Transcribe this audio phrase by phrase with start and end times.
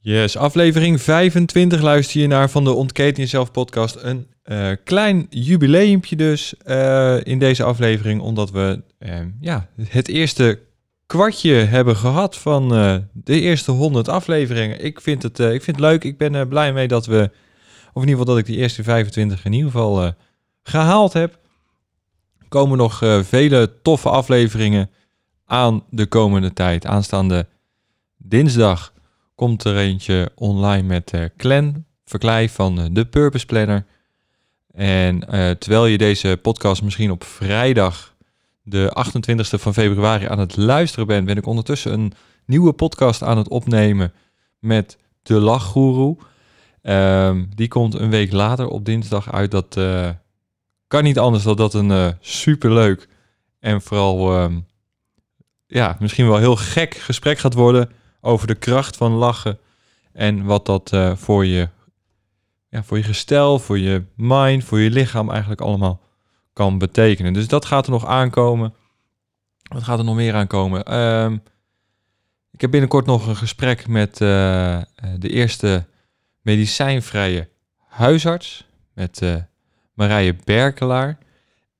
[0.00, 3.96] Yes, aflevering 25 luister je naar van de Ontketen Jezelf podcast.
[4.02, 10.60] Een uh, klein jubileumpje dus uh, in deze aflevering, omdat we uh, ja, het eerste
[11.06, 12.68] kwartje hebben gehad van
[13.12, 14.84] de eerste 100 afleveringen.
[14.84, 17.30] Ik vind het, ik vind het leuk, ik ben blij mee dat we,
[17.92, 20.12] of in ieder geval dat ik die eerste 25 in ieder geval
[20.62, 21.38] gehaald heb.
[22.38, 24.90] Er komen nog vele toffe afleveringen
[25.44, 26.86] aan de komende tijd.
[26.86, 27.46] Aanstaande
[28.16, 28.92] dinsdag
[29.38, 33.86] komt er eentje online met uh, Clan Verkleij van uh, de Purpose Planner.
[34.72, 38.14] En uh, terwijl je deze podcast misschien op vrijdag
[38.62, 42.12] de 28e van februari aan het luisteren bent, ben ik ondertussen een
[42.46, 44.12] nieuwe podcast aan het opnemen
[44.58, 46.16] met de Lachgoeroe.
[46.82, 49.50] Um, die komt een week later op dinsdag uit.
[49.50, 49.80] Dat
[50.86, 53.08] kan niet anders dan dat een superleuk
[53.60, 54.66] en vooral um,
[55.66, 57.90] ja, misschien wel heel gek gesprek gaat worden
[58.28, 59.58] over de kracht van lachen
[60.12, 61.68] en wat dat uh, voor, je,
[62.68, 66.00] ja, voor je gestel, voor je mind, voor je lichaam eigenlijk allemaal
[66.52, 67.32] kan betekenen.
[67.32, 68.74] Dus dat gaat er nog aankomen.
[69.62, 70.98] Wat gaat er nog meer aankomen?
[70.98, 71.42] Um,
[72.50, 74.80] ik heb binnenkort nog een gesprek met uh,
[75.18, 75.86] de eerste
[76.42, 77.48] medicijnvrije
[77.86, 79.36] huisarts, met uh,
[79.94, 81.18] Marije Berkelaar.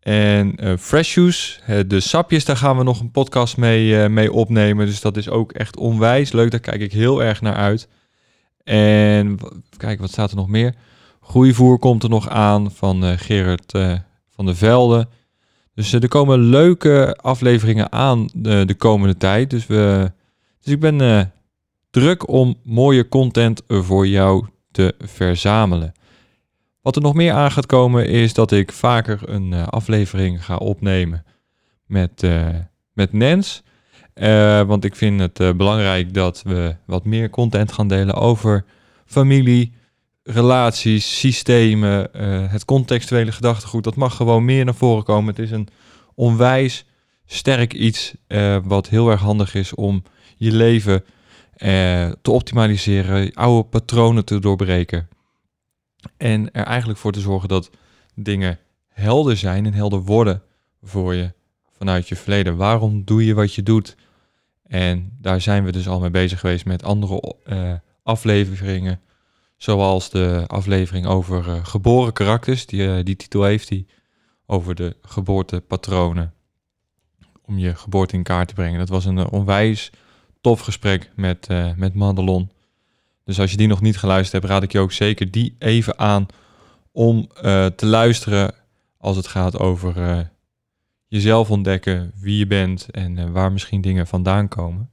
[0.08, 4.32] En uh, Fresh Juice, de sapjes, daar gaan we nog een podcast mee, uh, mee
[4.32, 4.86] opnemen.
[4.86, 6.50] Dus dat is ook echt onwijs leuk.
[6.50, 7.88] Daar kijk ik heel erg naar uit.
[8.64, 9.38] En
[9.76, 10.74] kijk, wat staat er nog meer?
[11.22, 13.72] Groeivoer komt er nog aan van uh, Gerard
[14.28, 15.08] van der Velde.
[15.74, 19.50] Dus er komen leuke afleveringen aan de komende tijd.
[19.50, 20.12] Dus, we,
[20.60, 21.32] dus ik ben
[21.90, 25.92] druk om mooie content voor jou te verzamelen.
[26.82, 30.56] Wat er nog meer aan gaat komen is dat ik vaker een uh, aflevering ga
[30.56, 31.24] opnemen
[31.86, 32.48] met, uh,
[32.92, 33.62] met Nens.
[34.14, 38.64] Uh, want ik vind het belangrijk dat we wat meer content gaan delen over
[39.06, 39.72] familie,
[40.22, 42.08] relaties, systemen,
[42.50, 43.84] het contextuele gedachtegoed.
[43.84, 45.34] Dat mag gewoon meer naar voren komen.
[45.34, 45.68] Het is een
[46.14, 46.84] onwijs
[47.26, 48.14] sterk iets
[48.64, 50.02] wat heel erg handig is om
[50.36, 51.04] je leven
[52.22, 55.08] te optimaliseren, oude patronen te doorbreken.
[56.16, 57.70] En er eigenlijk voor te zorgen dat
[58.14, 60.42] dingen helder zijn en helder worden
[60.82, 61.32] voor je
[61.76, 62.56] vanuit je verleden.
[62.56, 63.96] Waarom doe je wat je doet?
[64.62, 67.72] En daar zijn we dus al mee bezig geweest met andere uh,
[68.02, 69.00] afleveringen.
[69.56, 72.66] Zoals de aflevering over uh, geboren karakters.
[72.66, 73.86] Die, uh, die titel heeft hij.
[74.46, 76.34] Over de geboortepatronen.
[77.42, 78.78] Om je geboorte in kaart te brengen.
[78.78, 79.90] Dat was een onwijs
[80.40, 82.50] tof gesprek met, met Madelon.
[83.28, 85.98] Dus als je die nog niet geluisterd hebt, raad ik je ook zeker die even
[85.98, 86.26] aan
[86.92, 88.54] om uh, te luisteren
[88.98, 90.20] als het gaat over uh,
[91.06, 94.90] jezelf ontdekken, wie je bent en uh, waar misschien dingen vandaan komen.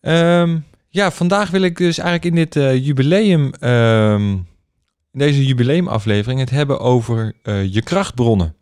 [0.00, 4.32] Um, ja, vandaag wil ik dus eigenlijk in dit jubileum, um,
[5.12, 7.34] in deze jubileumaflevering, het hebben over
[7.70, 8.54] je krachtbronnen.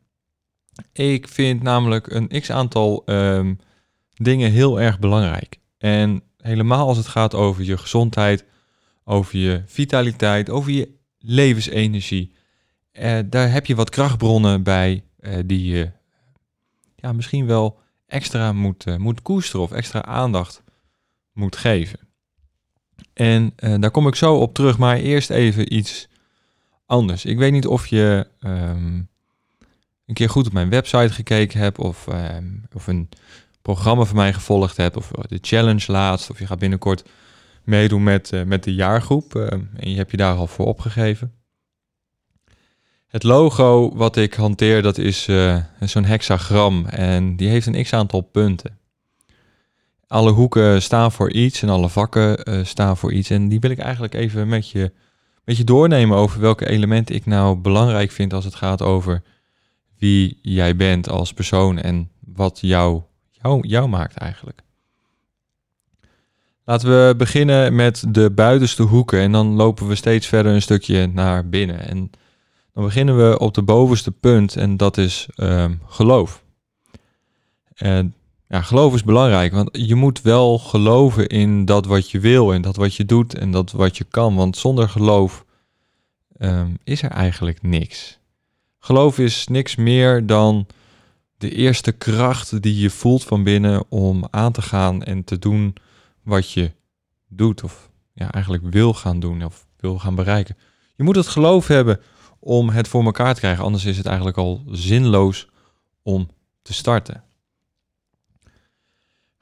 [0.92, 3.58] Ik vind namelijk een x aantal um,
[4.14, 5.58] dingen heel erg belangrijk.
[5.78, 8.44] En helemaal als het gaat over je gezondheid,
[9.04, 10.88] over je vitaliteit, over je
[11.18, 12.32] levensenergie.
[12.92, 15.90] Uh, daar heb je wat krachtbronnen bij uh, die je
[16.96, 20.62] ja, misschien wel extra moet, uh, moet koesteren of extra aandacht
[21.32, 21.98] moet geven.
[23.12, 26.08] En daar kom ik zo op terug, maar eerst even iets
[26.86, 27.24] anders.
[27.24, 29.08] Ik weet niet of je um,
[30.06, 33.08] een keer goed op mijn website gekeken hebt of, um, of een
[33.62, 37.04] programma van mij gevolgd hebt, of de challenge laatst, of je gaat binnenkort
[37.64, 41.32] meedoen met, uh, met de jaargroep uh, en je hebt je daar al voor opgegeven.
[43.06, 48.20] Het logo wat ik hanteer, dat is uh, zo'n hexagram en die heeft een x-aantal
[48.20, 48.78] punten.
[50.06, 53.30] Alle hoeken staan voor iets en alle vakken staan voor iets.
[53.30, 54.92] En die wil ik eigenlijk even met je,
[55.44, 59.22] met je doornemen over welke elementen ik nou belangrijk vind als het gaat over
[59.98, 63.08] wie jij bent als persoon en wat jouw
[63.60, 64.62] jou, maakt eigenlijk.
[66.64, 71.06] Laten we beginnen met de buitenste hoeken en dan lopen we steeds verder een stukje
[71.06, 71.88] naar binnen.
[71.88, 72.10] En
[72.74, 76.44] dan beginnen we op de bovenste punt en dat is um, geloof.
[77.74, 78.14] En
[78.48, 82.62] ja, geloof is belangrijk, want je moet wel geloven in dat wat je wil en
[82.62, 84.34] dat wat je doet en dat wat je kan.
[84.34, 85.44] Want zonder geloof
[86.38, 88.18] um, is er eigenlijk niks.
[88.78, 90.66] Geloof is niks meer dan
[91.42, 95.74] de eerste kracht die je voelt van binnen om aan te gaan en te doen
[96.22, 96.72] wat je
[97.28, 97.62] doet.
[97.62, 100.56] Of ja, eigenlijk wil gaan doen of wil gaan bereiken.
[100.96, 102.00] Je moet het geloof hebben
[102.38, 103.64] om het voor elkaar te krijgen.
[103.64, 105.48] Anders is het eigenlijk al zinloos
[106.02, 106.28] om
[106.62, 107.22] te starten.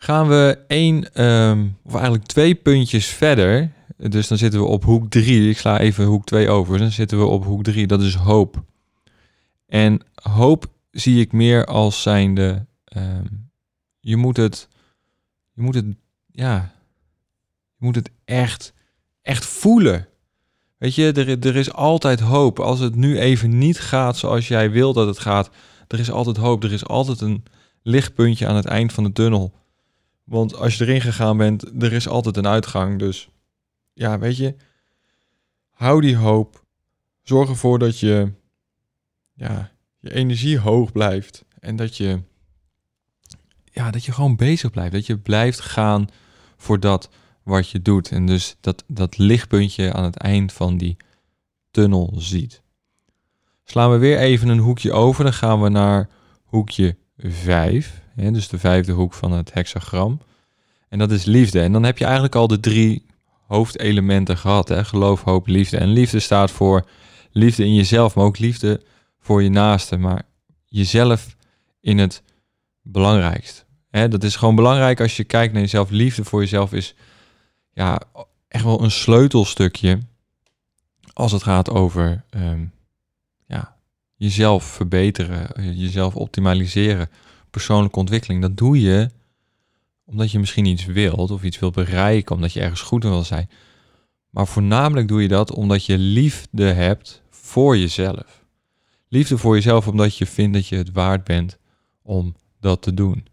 [0.03, 3.73] gaan we één, ehm, of eigenlijk twee puntjes verder.
[3.97, 5.51] Dus dan zitten we op hoek 3.
[5.51, 6.79] Ik sla even hoek 2 over.
[6.79, 7.87] Dan zitten we op hoek 3.
[7.87, 8.63] Dat is hoop.
[9.67, 12.67] En hoop zie ik meer als zijnde.
[12.97, 13.51] Um,
[14.01, 14.69] je moet het.
[15.53, 15.87] Je moet het.
[16.27, 16.75] Ja.
[17.77, 18.73] Je moet het echt.
[19.23, 20.09] Echt voelen.
[20.77, 22.59] Weet je, er, er is altijd hoop.
[22.59, 25.51] Als het nu even niet gaat zoals jij wil dat het gaat.
[25.89, 26.65] Er is altijd hoop.
[26.65, 27.45] Er is altijd een
[27.83, 29.55] lichtpuntje aan het eind van de tunnel.
[30.25, 32.99] Want als je erin gegaan bent, er is altijd een uitgang.
[32.99, 33.29] Dus
[33.93, 34.57] ja, weet je,
[35.71, 36.65] hou die hoop.
[37.23, 38.33] Zorg ervoor dat je,
[39.33, 41.45] ja, je energie hoog blijft.
[41.61, 42.21] En dat je,
[43.65, 44.93] ja, dat je gewoon bezig blijft.
[44.93, 46.09] Dat je blijft gaan
[46.57, 47.11] voor dat
[47.43, 48.11] wat je doet.
[48.11, 50.97] En dus dat, dat lichtpuntje aan het eind van die
[51.71, 52.63] tunnel ziet.
[53.65, 55.25] Slaan we weer even een hoekje over.
[55.25, 56.09] Dan gaan we naar
[56.45, 58.01] hoekje 5.
[58.15, 60.21] Hè, dus de vijfde hoek van het hexagram.
[60.89, 61.61] En dat is liefde.
[61.61, 63.07] En dan heb je eigenlijk al de drie
[63.47, 64.69] hoofdelementen gehad.
[64.69, 64.85] Hè?
[64.85, 65.77] Geloof, hoop, liefde.
[65.77, 66.87] En liefde staat voor
[67.31, 68.81] liefde in jezelf, maar ook liefde
[69.21, 69.97] voor je naaste.
[69.97, 70.23] Maar
[70.67, 71.37] jezelf
[71.81, 72.23] in het
[72.83, 73.65] belangrijkst.
[73.91, 75.91] Dat is gewoon belangrijk als je kijkt naar jezelf.
[75.91, 76.95] Liefde voor jezelf is
[77.73, 78.01] ja,
[78.49, 79.99] echt wel een sleutelstukje
[81.13, 82.65] als het gaat over ehm,
[83.47, 83.77] ja,
[84.17, 87.09] jezelf verbeteren, jezelf optimaliseren,
[87.51, 88.43] persoonlijke ontwikkeling.
[88.43, 89.11] Dat doe je
[90.05, 93.25] omdat je misschien iets wilt of iets wilt bereiken, omdat je ergens goed in wil
[93.25, 93.51] zijn.
[94.31, 98.40] Maar voornamelijk doe je dat omdat je liefde hebt voor jezelf.
[99.13, 101.59] Liefde voor jezelf omdat je vindt dat je het waard bent
[102.03, 103.27] om dat te doen.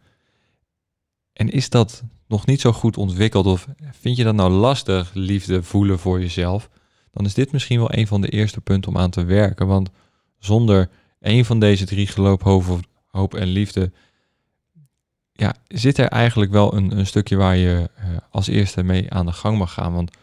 [1.34, 5.64] En is dat nog niet zo goed ontwikkeld of vind je dat nou lastig, liefde
[5.64, 6.70] voelen voor jezelf?
[7.12, 9.68] Dan is dit misschien wel een van de eerste punten om aan te werken.
[9.68, 9.90] Want
[10.40, 10.90] zonder
[11.20, 12.42] een van deze drie geloof,
[13.08, 13.92] hoop en liefde
[15.32, 19.26] ja, zit er eigenlijk wel een, een stukje waar je uh, als eerste mee aan
[19.26, 19.94] de gang mag gaan.
[19.94, 20.18] Want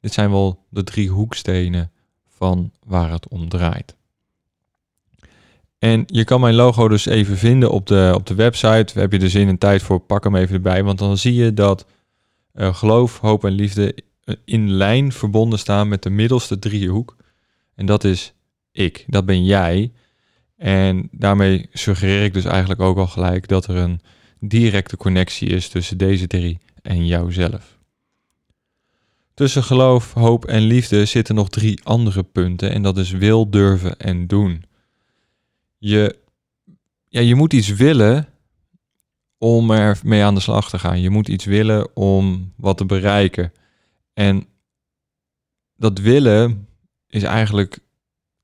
[0.00, 1.90] dit zijn wel de drie hoekstenen
[2.28, 3.96] van waar het om draait.
[5.78, 8.94] En je kan mijn logo dus even vinden op de, op de website.
[8.94, 10.84] We heb je er zin en tijd voor, pak hem even erbij.
[10.84, 11.86] Want dan zie je dat
[12.54, 13.94] uh, geloof, hoop en liefde
[14.24, 17.16] eh, in lijn verbonden staan met de middelste driehoek.
[17.74, 18.32] En dat is
[18.72, 19.92] ik, dat ben jij.
[20.56, 24.00] En daarmee suggereer ik dus eigenlijk ook al gelijk dat er een
[24.40, 27.78] directe connectie is tussen deze drie en jouzelf.
[29.34, 33.96] Tussen geloof, hoop en liefde zitten nog drie andere punten en dat is wil, durven
[33.96, 34.64] en doen.
[35.78, 36.18] Je,
[37.08, 38.28] ja, je moet iets willen
[39.38, 41.00] om er mee aan de slag te gaan.
[41.00, 43.52] Je moet iets willen om wat te bereiken.
[44.14, 44.46] En
[45.76, 46.68] dat willen
[47.08, 47.78] is eigenlijk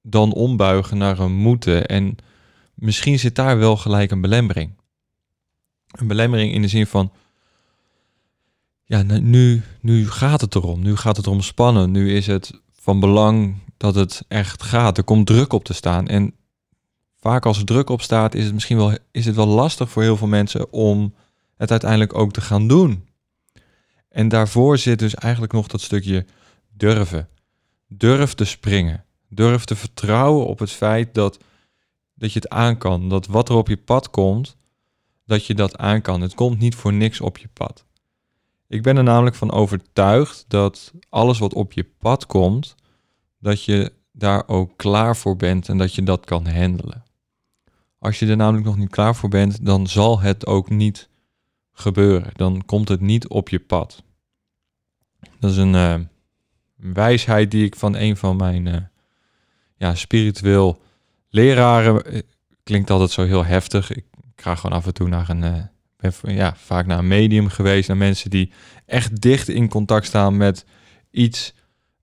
[0.02, 1.86] dan ombuigen naar een moeten.
[1.86, 2.16] En
[2.74, 4.80] misschien zit daar wel gelijk een belemmering
[5.92, 7.12] een belemmering in de zin van,
[8.84, 10.82] ja, nu, nu gaat het erom.
[10.82, 11.90] Nu gaat het erom spannen.
[11.90, 14.98] Nu is het van belang dat het echt gaat.
[14.98, 16.08] Er komt druk op te staan.
[16.08, 16.34] En
[17.22, 20.02] vaak als er druk op staat, is het misschien wel, is het wel lastig voor
[20.02, 21.14] heel veel mensen om
[21.56, 23.08] het uiteindelijk ook te gaan doen.
[24.08, 26.26] En daarvoor zit dus eigenlijk nog dat stukje
[26.76, 27.28] durven.
[27.88, 29.04] Durf te springen.
[29.28, 31.38] Durf te vertrouwen op het feit dat,
[32.14, 33.08] dat je het aan kan.
[33.08, 34.56] Dat wat er op je pad komt,
[35.26, 36.20] dat je dat aan kan.
[36.20, 37.84] Het komt niet voor niks op je pad.
[38.68, 42.74] Ik ben er namelijk van overtuigd dat alles wat op je pad komt,
[43.38, 47.02] dat je daar ook klaar voor bent en dat je dat kan handelen.
[48.02, 51.08] Als je er namelijk nog niet klaar voor bent, dan zal het ook niet
[51.72, 52.30] gebeuren.
[52.32, 54.02] Dan komt het niet op je pad.
[55.38, 55.94] Dat is een uh,
[56.76, 58.76] wijsheid die ik van een van mijn uh,
[59.76, 60.82] ja, spiritueel
[61.28, 62.04] leraren.
[62.04, 62.20] Eh,
[62.62, 63.92] klinkt altijd zo heel heftig.
[63.92, 64.04] Ik
[64.36, 65.70] ga gewoon af en toe naar een,
[66.22, 68.52] ja, vaak naar een medium geweest, naar mensen die
[68.86, 70.64] echt dicht in contact staan met
[71.10, 71.54] iets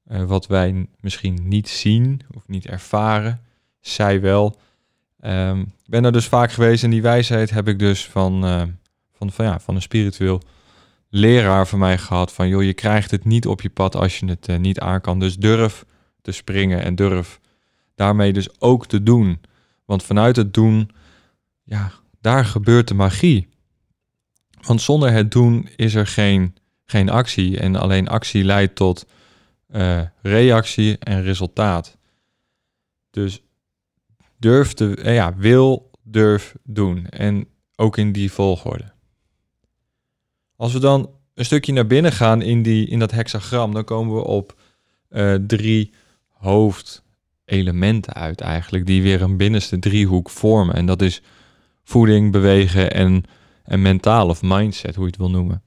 [0.04, 3.42] wat wij misschien niet zien of niet ervaren.
[3.80, 4.60] Zij wel.
[5.26, 8.62] Um, ben er dus vaak geweest en die wijsheid heb ik dus van, uh,
[9.12, 10.42] van, van, ja, van een spiritueel
[11.10, 12.34] leraar van mij gehad.
[12.34, 15.02] Van joh, je krijgt het niet op je pad als je het uh, niet aan
[15.02, 15.20] kan.
[15.20, 15.86] Dus durf
[16.22, 17.40] te springen en durf
[17.96, 19.42] daarmee dus ook te doen.
[19.86, 20.90] Want vanuit het doen,
[21.64, 23.48] ja, daar gebeurt de magie.
[24.62, 27.60] Want zonder het doen is er geen, geen actie.
[27.60, 29.06] En alleen actie leidt tot
[29.70, 31.98] uh, reactie en resultaat.
[33.10, 33.42] Dus
[34.40, 37.06] durf te, uh, ja, wil, durf, doen.
[37.06, 38.92] En ook in die volgorde.
[40.56, 44.16] Als we dan een stukje naar binnen gaan in, die, in dat hexagram, dan komen
[44.16, 44.62] we op
[45.10, 45.94] uh, drie
[46.28, 50.76] hoofdelementen uit eigenlijk, die weer een binnenste driehoek vormen.
[50.76, 51.22] En dat is
[51.84, 53.24] voeding, bewegen en,
[53.64, 55.64] en mentaal of mindset, hoe je het wil noemen.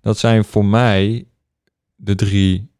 [0.00, 1.26] Dat zijn voor mij
[1.96, 2.70] de drie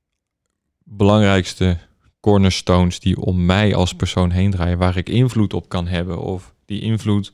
[0.85, 1.79] belangrijkste
[2.25, 6.55] cornerstones die om mij als persoon heen draaien, waar ik invloed op kan hebben of
[6.65, 7.33] die invloed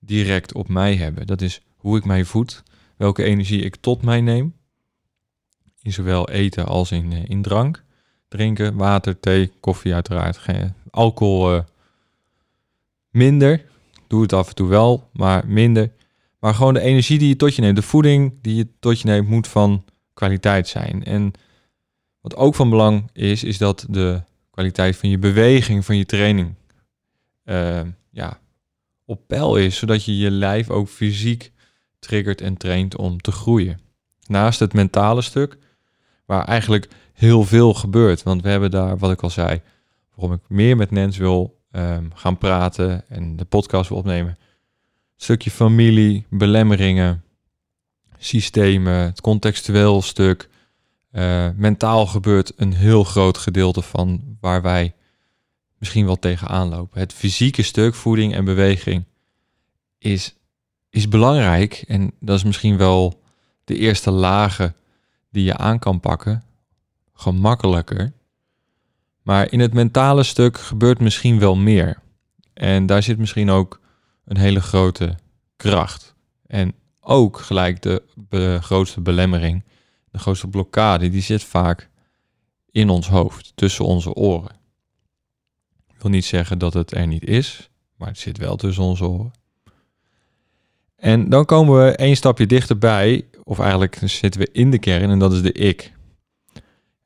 [0.00, 1.26] direct op mij hebben.
[1.26, 2.62] Dat is hoe ik mij voed,
[2.96, 4.54] welke energie ik tot mij neem,
[5.82, 7.84] in zowel eten als in, eh, in drank.
[8.28, 10.40] Drinken, water, thee, koffie uiteraard.
[10.90, 11.60] Alcohol uh,
[13.10, 13.64] minder.
[14.06, 15.92] Doe het af en toe wel, maar minder.
[16.38, 19.08] Maar gewoon de energie die je tot je neemt, de voeding die je tot je
[19.08, 19.84] neemt, moet van
[20.14, 21.04] kwaliteit zijn.
[21.04, 21.32] En
[22.22, 26.54] wat ook van belang is, is dat de kwaliteit van je beweging, van je training,
[27.44, 28.40] uh, ja,
[29.04, 29.76] op peil is.
[29.76, 31.52] Zodat je je lijf ook fysiek
[31.98, 33.80] triggert en traint om te groeien.
[34.26, 35.58] Naast het mentale stuk,
[36.26, 38.22] waar eigenlijk heel veel gebeurt.
[38.22, 39.60] Want we hebben daar, wat ik al zei,
[40.14, 44.38] waarom ik meer met Nens wil um, gaan praten en de podcast wil opnemen.
[45.16, 47.24] Stukje familie, belemmeringen,
[48.18, 50.48] systemen, het contextueel stuk.
[51.12, 54.94] Uh, mentaal gebeurt een heel groot gedeelte van waar wij
[55.78, 57.00] misschien wel tegenaan lopen.
[57.00, 59.04] Het fysieke stuk, voeding en beweging,
[59.98, 60.34] is,
[60.90, 61.84] is belangrijk.
[61.86, 63.22] En dat is misschien wel
[63.64, 64.74] de eerste lagen
[65.30, 66.42] die je aan kan pakken.
[67.14, 68.12] Gemakkelijker.
[69.22, 71.98] Maar in het mentale stuk gebeurt misschien wel meer.
[72.54, 73.80] En daar zit misschien ook
[74.24, 75.14] een hele grote
[75.56, 76.14] kracht.
[76.46, 79.64] En ook gelijk de grootste belemmering,
[80.12, 81.90] de grootste blokkade, die zit vaak
[82.70, 84.60] in ons hoofd, tussen onze oren.
[85.88, 89.04] Ik wil niet zeggen dat het er niet is, maar het zit wel tussen onze
[89.04, 89.32] oren.
[90.96, 95.18] En dan komen we één stapje dichterbij, of eigenlijk zitten we in de kern, en
[95.18, 95.92] dat is de ik.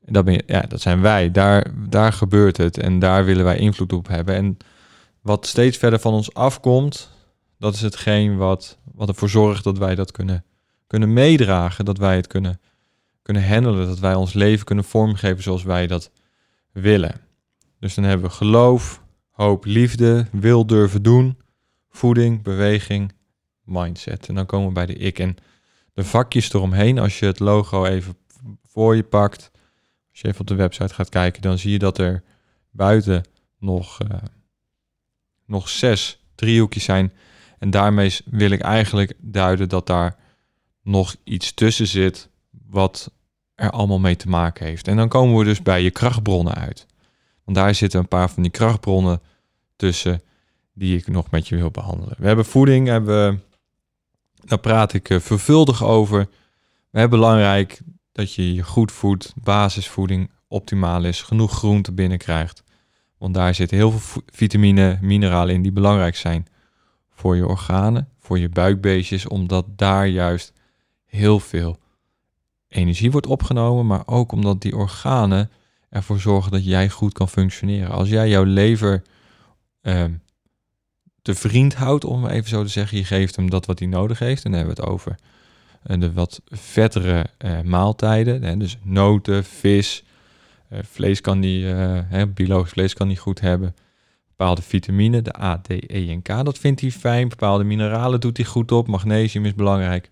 [0.00, 1.30] Dat, ben ja, dat zijn wij.
[1.30, 4.34] Daar, daar gebeurt het en daar willen wij invloed op hebben.
[4.34, 4.56] En
[5.20, 7.10] wat steeds verder van ons afkomt,
[7.58, 10.44] dat is hetgeen wat, wat ervoor zorgt dat wij dat kunnen,
[10.86, 11.84] kunnen meedragen.
[11.84, 12.60] Dat wij het kunnen,
[13.26, 13.86] kunnen handelen.
[13.86, 16.10] Dat wij ons leven kunnen vormgeven zoals wij dat
[16.72, 17.20] willen.
[17.78, 21.38] Dus dan hebben we geloof, hoop, liefde, wil durven doen,
[21.88, 23.12] voeding, beweging,
[23.64, 24.28] mindset.
[24.28, 25.18] En dan komen we bij de ik.
[25.18, 25.36] En
[25.94, 28.16] de vakjes eromheen, als je het logo even
[28.64, 29.50] voor je pakt,
[30.10, 32.22] als je even op de website gaat kijken, dan zie je dat er
[32.70, 33.24] buiten
[33.58, 34.16] nog, uh,
[35.46, 37.12] nog zes driehoekjes zijn.
[37.58, 40.16] En daarmee wil ik eigenlijk duiden dat daar
[40.82, 43.10] nog iets tussen zit wat
[43.56, 44.88] er allemaal mee te maken heeft.
[44.88, 46.86] En dan komen we dus bij je krachtbronnen uit.
[47.44, 49.20] Want daar zitten een paar van die krachtbronnen
[49.76, 50.22] tussen
[50.74, 52.16] die ik nog met je wil behandelen.
[52.18, 53.42] We hebben voeding, hebben,
[54.34, 56.28] daar praat ik uh, vervuldig over.
[56.90, 57.80] We hebben belangrijk
[58.12, 62.62] dat je je goed voedt, basisvoeding optimaal is, genoeg groente binnenkrijgt.
[63.18, 66.46] Want daar zitten heel veel vitamine, mineralen in die belangrijk zijn
[67.10, 70.52] voor je organen, voor je buikbeestjes, omdat daar juist
[71.04, 71.78] heel veel
[72.68, 75.50] energie wordt opgenomen, maar ook omdat die organen
[75.88, 77.90] ervoor zorgen dat jij goed kan functioneren.
[77.90, 79.02] Als jij jouw lever
[79.82, 80.04] uh,
[81.22, 84.18] te vriend houdt, om even zo te zeggen, je geeft hem dat wat hij nodig
[84.18, 85.16] heeft, en dan hebben we het over
[85.98, 88.42] de wat vettere uh, maaltijden.
[88.42, 90.04] Hè, dus noten, vis,
[90.72, 93.74] uh, vlees kan die, hè, biologisch vlees kan niet goed hebben.
[94.28, 97.28] Bepaalde vitamine, de A, D, E en K, dat vindt hij fijn.
[97.28, 98.86] Bepaalde mineralen doet hij goed op.
[98.86, 100.10] Magnesium is belangrijk.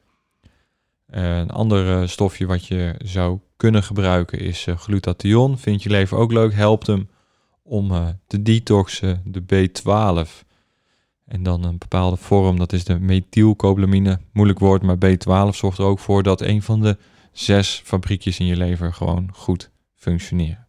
[1.17, 5.59] Een ander stofje wat je zou kunnen gebruiken is glutathion.
[5.59, 7.09] Vind je leven ook leuk, helpt hem
[7.63, 9.23] om te detoxen.
[9.25, 10.47] De B12
[11.27, 14.21] en dan een bepaalde vorm, dat is de methylcobalamine.
[14.33, 16.97] Moeilijk woord, maar B12 zorgt er ook voor dat een van de
[17.33, 20.67] zes fabriekjes in je lever gewoon goed functioneren.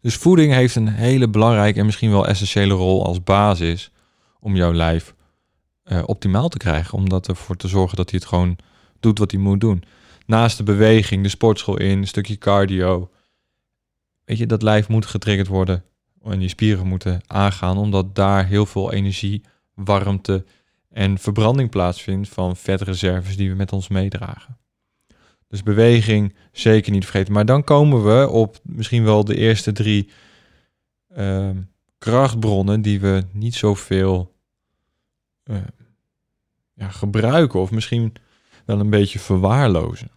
[0.00, 3.90] Dus voeding heeft een hele belangrijke en misschien wel essentiële rol als basis
[4.40, 5.14] om jouw lijf
[6.04, 6.98] optimaal te krijgen.
[6.98, 8.56] Om ervoor te zorgen dat hij het gewoon
[9.00, 9.82] doet wat hij moet doen.
[10.26, 13.10] Naast de beweging, de sportschool in, een stukje cardio.
[14.24, 15.84] Weet je, dat lijf moet getriggerd worden
[16.24, 19.42] en die spieren moeten aangaan, omdat daar heel veel energie,
[19.74, 20.44] warmte
[20.88, 24.58] en verbranding plaatsvindt van vetreserves die we met ons meedragen.
[25.48, 27.32] Dus beweging zeker niet vergeten.
[27.32, 30.10] Maar dan komen we op misschien wel de eerste drie
[31.16, 31.50] uh,
[31.98, 34.34] krachtbronnen die we niet zoveel
[35.44, 35.56] uh,
[36.74, 38.12] ja, gebruiken of misschien
[38.70, 40.10] wel een beetje verwaarlozen.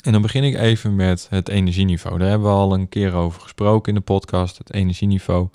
[0.00, 2.18] En dan begin ik even met het energieniveau.
[2.18, 4.58] Daar hebben we al een keer over gesproken in de podcast.
[4.58, 5.48] Het energieniveau,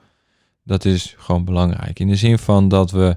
[0.63, 2.00] dat is gewoon belangrijk.
[2.00, 3.15] In de zin van dat we,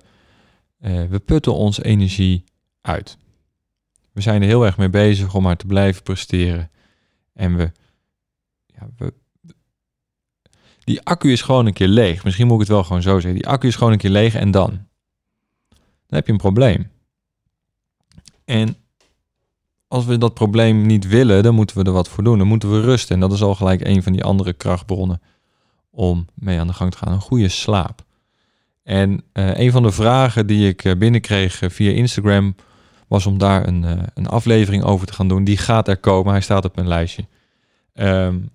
[0.80, 2.44] uh, we putten ons energie
[2.80, 3.18] uit.
[4.12, 6.70] We zijn er heel erg mee bezig om maar te blijven presteren.
[7.32, 7.72] En we,
[8.66, 9.14] ja, we,
[10.84, 12.24] die accu is gewoon een keer leeg.
[12.24, 13.40] Misschien moet ik het wel gewoon zo zeggen.
[13.40, 14.70] Die accu is gewoon een keer leeg en dan.
[15.68, 16.90] dan heb je een probleem.
[18.50, 18.76] En
[19.88, 22.38] als we dat probleem niet willen, dan moeten we er wat voor doen.
[22.38, 23.14] Dan moeten we rusten.
[23.14, 25.22] En dat is al gelijk een van die andere krachtbronnen
[25.90, 27.12] om mee aan de gang te gaan.
[27.12, 28.04] Een goede slaap.
[28.82, 32.54] En uh, een van de vragen die ik uh, binnenkreeg uh, via Instagram
[33.08, 35.44] was om daar een, een aflevering over te gaan doen.
[35.44, 36.32] Die gaat er komen.
[36.32, 37.26] Hij staat op mijn lijstje.
[37.94, 38.50] Um,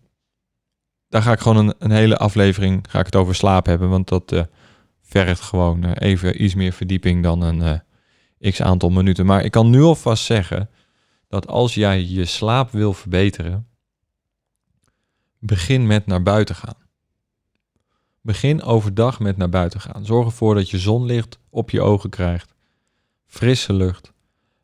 [1.10, 3.90] daar ga ik gewoon een, een, hele aflevering ga ik het over slaap hebben.
[3.90, 4.48] Want dat
[5.02, 7.84] vergt gewoon even iets meer verdieping dan een
[8.42, 9.26] x aantal minuten.
[9.26, 10.70] Maar ik kan nu alvast zeggen
[11.28, 13.68] dat als jij je slaap wil verbeteren,
[15.40, 16.78] begin met naar buiten gaan.
[18.22, 20.06] Begin overdag met naar buiten gaan.
[20.06, 22.54] Zorg ervoor dat je zonlicht op je ogen krijgt.
[23.26, 24.14] Frisse lucht.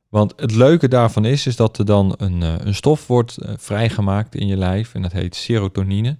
[0.10, 3.54] Want het leuke daarvan is, is dat er dan een, eh, een stof wordt eh,
[3.58, 4.94] vrijgemaakt in je lijf.
[4.94, 6.18] En dat heet serotonine.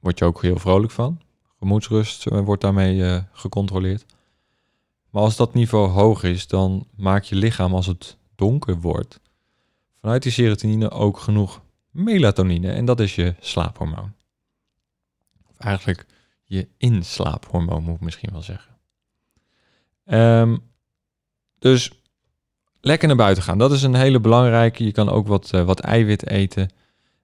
[0.00, 1.20] Word je ook heel vrolijk van.
[1.58, 4.04] Gemoedsrust eh, wordt daarmee gecontroleerd.
[5.10, 9.20] Maar als dat niveau hoog is, dan maakt je lichaam als het donker wordt,
[10.00, 12.72] vanuit die serotonine ook genoeg melatonine.
[12.72, 14.12] En dat is je slaaphormoon.
[15.48, 16.06] Of eigenlijk
[16.44, 18.70] je inslaaphormoon, moet ik misschien wel zeggen.
[20.04, 20.62] Um,
[21.58, 21.92] dus
[22.80, 23.58] lekker naar buiten gaan.
[23.58, 24.84] Dat is een hele belangrijke.
[24.84, 26.70] Je kan ook wat, uh, wat eiwit eten.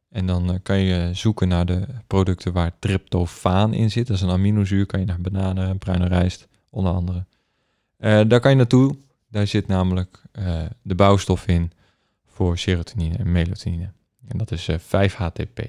[0.08, 4.06] En dan uh, kan je zoeken naar de producten waar tryptofaan in zit.
[4.06, 4.86] Dat is een aminozuur.
[4.86, 7.26] Kan je naar bananen, bruine rijst, onder andere.
[7.98, 8.96] Uh, daar kan je naartoe.
[9.30, 11.72] Daar zit namelijk uh, de bouwstof in
[12.26, 13.92] voor serotonine en melatonine.
[14.28, 15.60] En dat is uh, 5-HTP.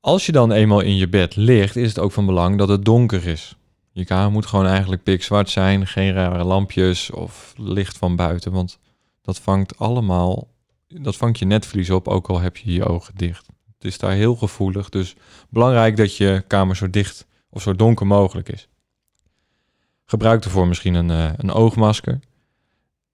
[0.00, 2.84] Als je dan eenmaal in je bed ligt, is het ook van belang dat het
[2.84, 3.56] donker is.
[3.90, 8.78] Je kamer moet gewoon eigenlijk pikzwart zijn, geen rare lampjes of licht van buiten, want
[9.22, 10.48] dat vangt allemaal,
[10.86, 13.46] dat vangt je netvlies op, ook al heb je je ogen dicht.
[13.74, 15.14] Het is daar heel gevoelig, dus
[15.48, 18.68] belangrijk dat je kamer zo dicht of zo donker mogelijk is.
[20.08, 22.20] Gebruik ervoor misschien een, uh, een oogmasker.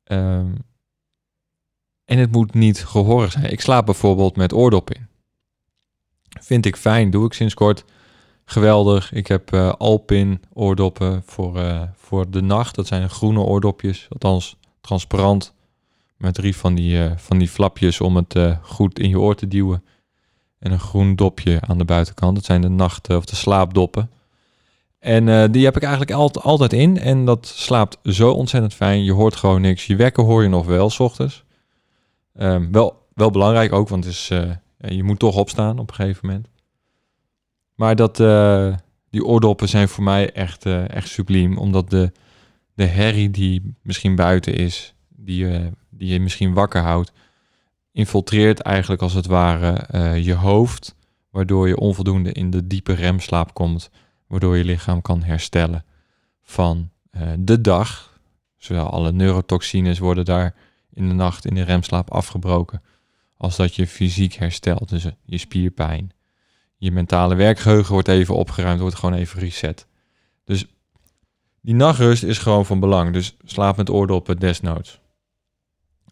[0.04, 0.56] Um,
[2.04, 3.52] en het moet niet gehorig zijn.
[3.52, 5.06] Ik slaap bijvoorbeeld met oordop in.
[6.40, 7.85] Vind ik fijn, doe ik sinds kort.
[8.44, 9.12] Geweldig.
[9.12, 12.74] Ik heb uh, Alpin oordoppen voor, uh, voor de nacht.
[12.74, 15.55] Dat zijn groene oordopjes, althans transparant.
[16.16, 19.85] Met drie van die, van die flapjes om het goed in je oor te duwen.
[20.59, 22.35] En een groen dopje aan de buitenkant.
[22.35, 24.11] Dat zijn de nacht- of de slaapdoppen.
[25.03, 26.99] En uh, die heb ik eigenlijk altijd, altijd in.
[26.99, 29.05] En dat slaapt zo ontzettend fijn.
[29.05, 29.87] Je hoort gewoon niks.
[29.87, 31.45] Je wekker hoor je nog wel, s ochtends.
[32.35, 35.95] Um, wel, wel belangrijk ook, want het is, uh, je moet toch opstaan op een
[35.95, 36.49] gegeven moment.
[37.75, 38.75] Maar dat, uh,
[39.11, 41.59] die oordoppen zijn voor mij echt, echt subliem.
[41.59, 42.12] Omdat de,
[42.75, 45.47] de herrie die misschien buiten is, die,
[45.91, 47.12] die je misschien wakker houdt,
[47.93, 50.95] infiltreert eigenlijk als het ware je hoofd.
[51.31, 53.91] Waardoor je onvoldoende in de diepe remslaap komt
[54.33, 55.85] waardoor je lichaam kan herstellen
[56.42, 58.18] van uh, de dag.
[58.57, 60.55] Zowel alle neurotoxines worden daar
[60.92, 62.83] in de nacht in de remslaap afgebroken,
[63.37, 66.12] als dat je fysiek herstelt, dus eh, je spierpijn.
[66.77, 69.87] Je mentale werkgeheugen wordt even opgeruimd, wordt gewoon even reset.
[70.45, 70.66] Dus
[71.61, 73.12] die nachtrust is gewoon van belang.
[73.12, 75.01] Dus slaap met oordoppen desnoods.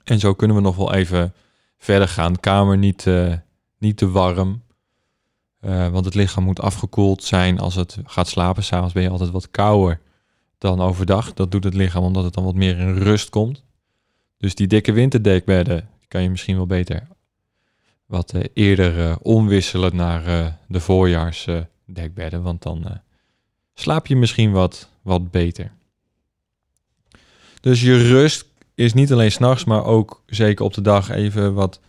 [0.05, 1.35] En zo kunnen we nog wel even
[1.79, 2.41] verder gaan.
[2.41, 3.35] Kamer niet, uh,
[3.79, 4.63] niet te warm.
[5.61, 8.65] Uh, want het lichaam moet afgekoeld zijn als het gaat slapen.
[8.65, 10.01] S'avonds ben je altijd wat kouder
[10.59, 11.33] dan overdag.
[11.35, 13.63] Dat doet het lichaam omdat het dan wat meer in rust komt.
[14.37, 17.09] Dus die dikke winterdekbedden kan je misschien wel beter
[18.07, 22.43] wat uh, eerder uh, omwisselen naar de voorjaarsdekbedden.
[22.43, 23.01] want dan
[23.75, 25.73] slaap je misschien wat, wat beter.
[27.61, 28.45] Dus je rust
[28.75, 31.81] is niet alleen s'nachts, maar ook zeker op de dag even wat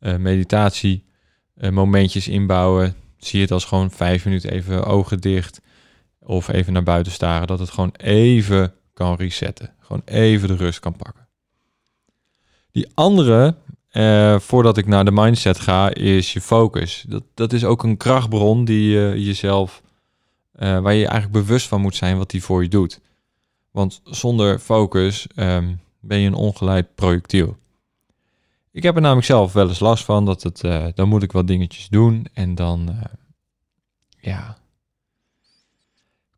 [0.00, 1.04] meditatie
[1.70, 2.94] momentjes inbouwen
[3.26, 5.60] zie het als gewoon vijf minuten even ogen dicht
[6.18, 9.74] of even naar buiten staren, dat het gewoon even kan resetten.
[9.78, 11.28] Gewoon even de rust kan pakken.
[12.70, 13.56] Die andere,
[13.90, 17.04] eh, voordat ik naar de mindset ga, is je focus.
[17.08, 19.82] Dat, dat is ook een krachtbron die je jezelf,
[20.58, 23.00] uh, waar je eigenlijk bewust van moet zijn wat die voor je doet.
[23.70, 27.56] Want zonder focus um, ben je een ongeleid projectiel.
[28.74, 31.32] Ik heb er namelijk zelf wel eens last van dat het, uh, dan moet ik
[31.32, 33.00] wat dingetjes doen en dan, uh,
[34.20, 34.58] ja,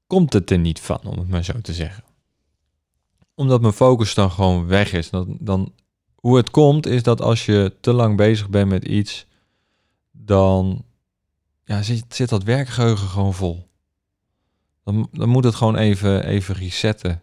[0.07, 2.05] komt het er niet van, om het maar zo te zeggen.
[3.35, 5.11] Omdat mijn focus dan gewoon weg is.
[5.11, 5.73] Dan, dan,
[6.15, 9.27] hoe het komt is dat als je te lang bezig bent met iets,
[10.11, 10.85] dan
[11.65, 13.69] ja, zit, zit dat werkgeheugen gewoon vol.
[14.85, 17.23] Dan, dan moet het gewoon even, even resetten.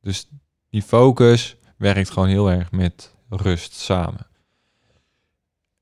[0.00, 0.28] Dus
[0.70, 4.27] die focus werkt gewoon heel erg met rust samen.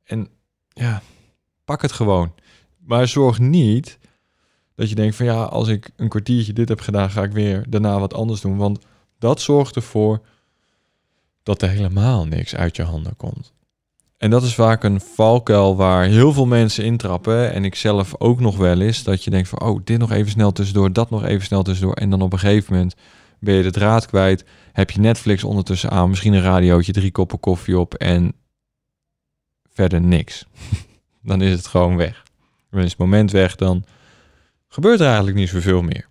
[0.07, 0.29] En
[0.69, 1.03] ja,
[1.65, 2.33] pak het gewoon.
[2.79, 3.99] Maar zorg niet
[4.75, 7.65] Dat je denkt van ja, als ik een kwartiertje dit heb gedaan, ga ik weer
[7.69, 8.57] daarna wat anders doen.
[8.57, 8.79] Want
[9.19, 10.21] dat zorgt ervoor
[11.43, 13.53] dat er helemaal niks uit je handen komt.
[14.17, 17.53] En dat is vaak een valkuil waar heel veel mensen intrappen.
[17.53, 19.03] En ik zelf ook nog wel eens.
[19.03, 21.95] Dat je denkt van, oh, dit nog even snel tussendoor, dat nog even snel tussendoor.
[21.95, 22.95] En dan op een gegeven moment
[23.41, 24.45] ben je de draad kwijt.
[24.73, 28.33] Heb je Netflix ondertussen aan, misschien een radiootje, drie koppen koffie op en
[29.77, 30.47] verder niks.
[31.23, 32.23] dan is het gewoon weg.
[32.71, 33.85] Dan is het moment weg, dan
[34.69, 36.09] gebeurt er eigenlijk niet zoveel meer.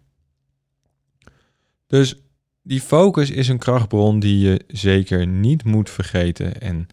[1.87, 2.15] Dus
[2.61, 6.61] die focus is een krachtbron die je zeker niet moet vergeten.
[6.61, 6.87] En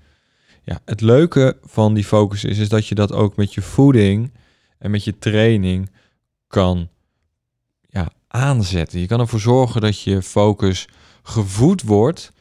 [0.62, 4.32] ja, het leuke van die focus is, is dat je dat ook met je voeding
[4.78, 5.90] en met je training
[6.46, 6.88] kan
[7.88, 9.00] ja, aanzetten.
[9.00, 10.88] Je kan ervoor zorgen dat je focus
[11.22, 12.32] gevoed wordt.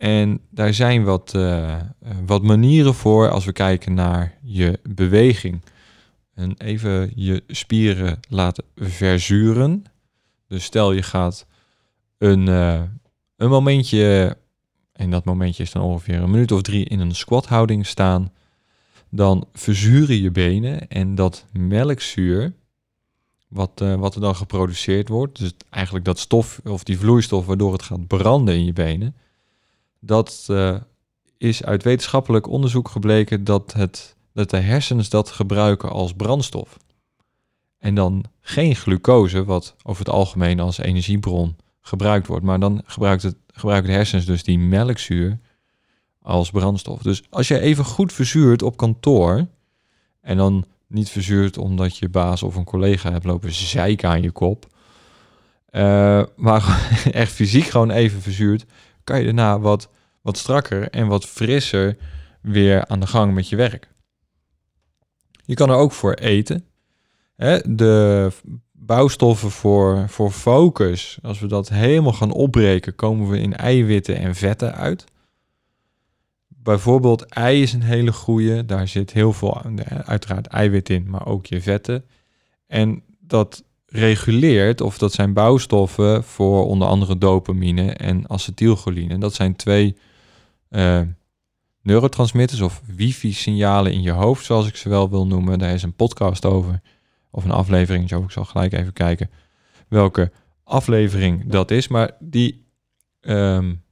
[0.00, 1.80] En daar zijn wat, uh,
[2.26, 5.62] wat manieren voor als we kijken naar je beweging.
[6.34, 9.84] En even je spieren laten verzuren.
[10.48, 11.46] Dus stel je gaat
[12.18, 12.82] een, uh,
[13.36, 14.36] een momentje
[14.92, 18.32] en dat momentje is dan ongeveer een minuut of drie in een squat houding staan,
[19.10, 22.52] dan verzuren je benen en dat melkzuur,
[23.48, 27.72] wat, uh, wat er dan geproduceerd wordt, dus eigenlijk dat stof of die vloeistof waardoor
[27.72, 29.14] het gaat branden in je benen,
[30.00, 30.76] dat uh,
[31.38, 36.76] is uit wetenschappelijk onderzoek gebleken dat, het, dat de hersens dat gebruiken als brandstof.
[37.78, 43.22] En dan geen glucose, wat over het algemeen als energiebron gebruikt wordt, maar dan gebruikt
[43.22, 45.38] het gebruiken de hersens dus die melkzuur
[46.22, 47.02] als brandstof.
[47.02, 49.46] Dus als je even goed verzuurt op kantoor
[50.20, 54.30] en dan niet verzuurt omdat je baas of een collega hebt lopen zeiken aan je
[54.30, 54.66] kop,
[55.70, 58.64] uh, maar echt fysiek gewoon even verzuurt,
[59.04, 59.88] kan je daarna wat,
[60.20, 61.96] wat strakker en wat frisser
[62.42, 63.88] weer aan de gang met je werk.
[65.44, 66.64] Je kan er ook voor eten.
[67.36, 67.76] Hè?
[67.76, 68.32] De
[68.72, 74.34] bouwstoffen voor, voor focus, als we dat helemaal gaan opbreken, komen we in eiwitten en
[74.34, 75.04] vetten uit.
[76.46, 79.62] Bijvoorbeeld ei is een hele goede, daar zit heel veel
[80.04, 82.04] uiteraard eiwit in, maar ook je vetten.
[82.66, 89.18] En dat reguleert, of dat zijn bouwstoffen voor onder andere dopamine en acetylcholine.
[89.18, 89.96] Dat zijn twee
[90.70, 91.00] uh,
[91.82, 95.58] neurotransmitters of wifi-signalen in je hoofd, zoals ik ze wel wil noemen.
[95.58, 96.80] Daar is een podcast over
[97.30, 98.10] of een aflevering.
[98.10, 99.30] Ik zal gelijk even kijken
[99.88, 100.32] welke
[100.64, 101.88] aflevering dat is.
[101.88, 102.66] Maar die,
[103.20, 103.82] um,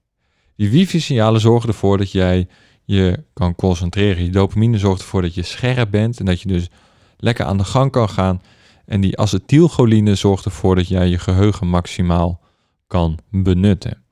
[0.56, 2.48] die wifi-signalen zorgen ervoor dat jij
[2.84, 4.24] je kan concentreren.
[4.24, 6.68] Je dopamine zorgt ervoor dat je scherp bent en dat je dus
[7.16, 8.42] lekker aan de gang kan gaan.
[8.88, 12.40] En die acetylcholine zorgt ervoor dat jij je geheugen maximaal
[12.86, 14.02] kan benutten.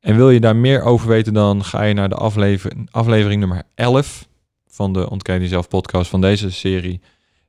[0.00, 3.62] En wil je daar meer over weten, dan ga je naar de aflevering, aflevering nummer
[3.74, 4.28] 11
[4.66, 7.00] van de Ontken Jezelf podcast van deze serie.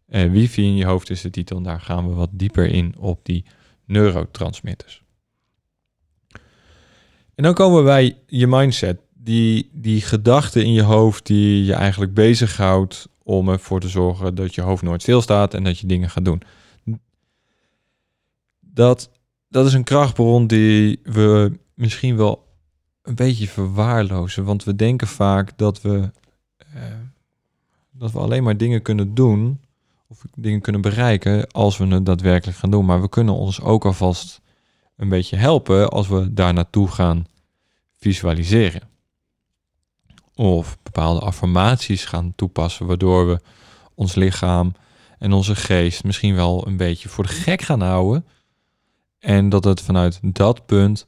[0.10, 1.62] Uh, wifi in je hoofd is de titel.
[1.62, 3.46] Daar gaan we wat dieper in op die
[3.86, 5.04] neurotransmitters.
[7.36, 9.00] En dan komen we bij je mindset.
[9.14, 14.56] Die, die gedachte in je hoofd die je eigenlijk bezighoudt om ervoor te zorgen dat
[14.56, 16.42] je hoofd nooit stilstaat en dat je dingen gaat doen.
[18.60, 19.10] Dat,
[19.48, 22.48] dat is een krachtbron die we misschien wel
[23.02, 24.44] een beetje verwaarlozen.
[24.44, 26.12] Want we denken vaak dat we,
[26.58, 26.82] eh,
[27.92, 29.60] dat we alleen maar dingen kunnen doen
[30.08, 32.86] of dingen kunnen bereiken als we het daadwerkelijk gaan doen.
[32.86, 34.42] Maar we kunnen ons ook alvast
[34.96, 37.26] een beetje helpen als we daar naartoe gaan
[38.00, 38.93] visualiseren.
[40.36, 43.42] Of bepaalde affirmaties gaan toepassen, waardoor we
[43.94, 44.74] ons lichaam
[45.18, 48.26] en onze geest misschien wel een beetje voor de gek gaan houden.
[49.20, 51.08] En dat het vanuit dat punt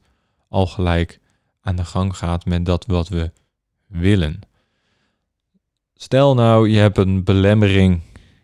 [0.49, 1.19] al gelijk
[1.61, 3.31] aan de gang gaat met dat wat we
[3.87, 4.39] willen.
[5.93, 8.01] Stel nou, je hebt een belemmering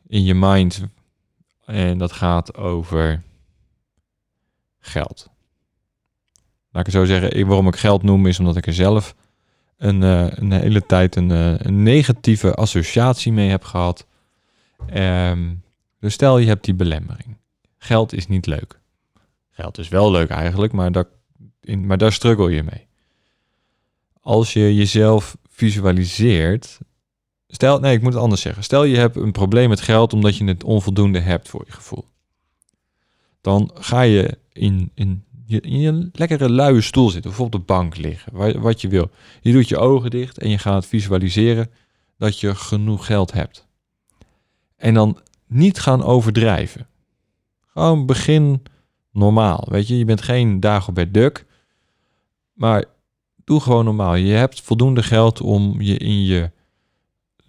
[0.07, 0.83] in je mind.
[1.65, 3.23] En dat gaat over
[4.79, 5.29] geld.
[6.71, 9.15] Laat ik zo zeggen, waarom ik geld noem is omdat ik er zelf
[9.81, 14.07] een, uh, een hele tijd een, een, negatieve associatie mee heb gehad.
[14.93, 15.63] Um,
[15.99, 17.37] dus stel je hebt die belemmering.
[17.77, 18.79] Geld is niet leuk.
[19.51, 21.05] Geld is wel leuk eigenlijk, maar daar,
[21.61, 22.87] in, maar daar struggle je mee.
[24.21, 26.79] Als je jezelf visualiseert
[27.51, 28.63] Stel, nee, ik moet het anders zeggen.
[28.63, 32.05] Stel je hebt een probleem met geld omdat je het onvoldoende hebt voor je gevoel.
[33.41, 37.59] Dan ga je in, in, je, in je lekkere luie stoel zitten, of op de
[37.59, 39.09] bank liggen, wat je wil.
[39.41, 41.69] Je doet je ogen dicht en je gaat visualiseren
[42.17, 43.67] dat je genoeg geld hebt.
[44.75, 46.87] En dan niet gaan overdrijven.
[47.73, 48.63] Gewoon begin
[49.11, 49.67] normaal.
[49.69, 51.45] Weet je, je bent geen Dagobert Duck,
[52.53, 52.85] maar
[53.43, 54.15] doe gewoon normaal.
[54.15, 56.51] Je hebt voldoende geld om je in je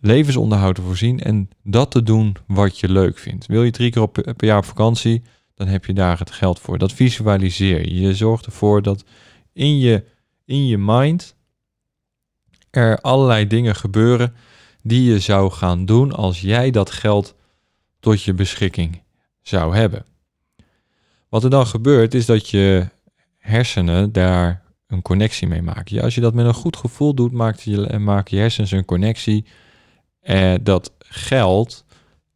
[0.01, 3.47] levensonderhoud te voorzien en dat te doen wat je leuk vindt.
[3.47, 5.23] Wil je drie keer op, per jaar op vakantie,
[5.63, 6.79] dan heb je daar het geld voor.
[6.79, 8.01] Dat visualiseer je.
[8.01, 9.05] Je zorgt ervoor dat
[9.53, 10.05] in je,
[10.45, 11.37] in je mind
[12.71, 14.35] er allerlei dingen gebeuren
[14.83, 17.35] die je zou gaan doen als jij dat geld
[18.01, 19.03] tot je beschikking
[19.43, 20.05] zou hebben.
[21.29, 22.89] Wat er dan gebeurt is dat je
[23.39, 26.03] hersenen daar een connectie mee maken.
[26.03, 29.45] Als je dat met een goed gevoel doet, maakt je, maken je hersens een connectie
[30.21, 31.85] eh, dat geld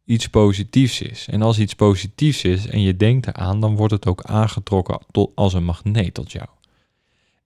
[0.07, 1.27] iets positiefs is.
[1.27, 5.31] En als iets positiefs is en je denkt eraan, dan wordt het ook aangetrokken tot,
[5.35, 6.47] als een magneet tot jou.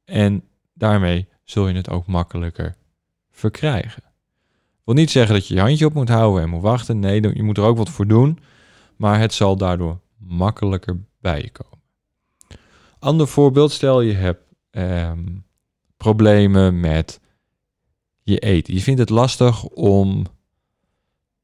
[0.05, 0.43] En
[0.73, 2.75] daarmee zul je het ook makkelijker
[3.31, 4.03] verkrijgen.
[4.83, 6.99] wil niet zeggen dat je je handje op moet houden en moet wachten.
[6.99, 8.39] Nee, je moet er ook wat voor doen.
[8.95, 11.79] Maar het zal daardoor makkelijker bij je komen.
[12.99, 15.25] Ander voorbeeld, stel je hebt ehm,
[15.97, 17.19] problemen met
[18.21, 18.73] je eten.
[18.73, 20.25] Je vindt het lastig om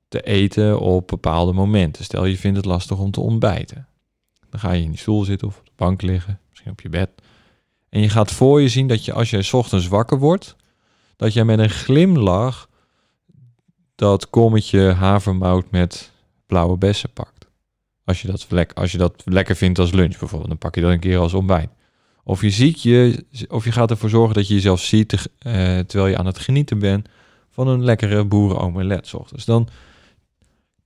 [0.07, 2.03] te eten op bepaalde momenten.
[2.03, 3.87] Stel je vindt het lastig om te ontbijten.
[4.49, 6.89] Dan ga je in die stoel zitten of op de bank liggen, misschien op je
[6.89, 7.09] bed.
[7.89, 10.55] En je gaat voor je zien dat je als je ochtends wakker wordt,
[11.15, 12.69] dat je met een glimlach
[13.95, 16.11] dat kommetje havermout met
[16.45, 17.47] blauwe bessen pakt.
[18.05, 20.91] Als je, dat als je dat lekker vindt als lunch bijvoorbeeld, dan pak je dat
[20.91, 21.69] een keer als ontbijt.
[22.23, 25.23] Of je, ziet je, of je gaat ervoor zorgen dat je jezelf ziet uh,
[25.79, 27.07] terwijl je aan het genieten bent
[27.49, 29.13] van een lekkere boerenomelet.
[29.31, 29.69] Dus dan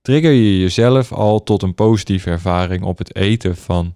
[0.02, 3.94] trigger je jezelf al tot een positieve ervaring op het eten van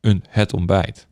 [0.00, 1.06] een, het ontbijt.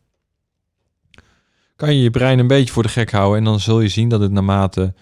[1.75, 4.09] Kan je je brein een beetje voor de gek houden en dan zul je zien
[4.09, 4.93] dat het naarmate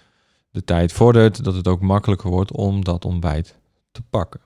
[0.50, 3.58] de tijd vordert, dat het ook makkelijker wordt om dat ontbijt
[3.92, 4.40] te pakken.